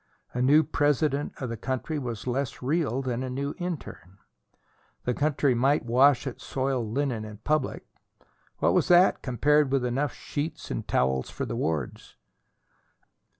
[0.33, 4.17] A new President of the country was less real than a new interne.
[5.03, 7.85] The country might wash its soiled linen in public;
[8.57, 12.15] what was that compared with enough sheets and towels for the wards?